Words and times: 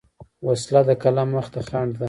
وسله 0.47 0.81
د 0.89 0.91
قلم 1.03 1.29
مخ 1.35 1.47
ته 1.53 1.59
خنډ 1.67 1.91
ده 1.95 1.99